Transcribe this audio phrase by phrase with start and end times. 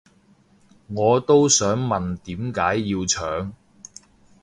[0.87, 2.59] 我都想問點解
[2.89, 3.51] 要搶